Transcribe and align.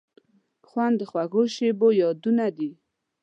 خوند 0.67 0.95
د 0.99 1.01
خوږو 1.09 1.43
شیبو 1.55 1.87
یادونه 2.01 2.45
دي. 2.57 2.71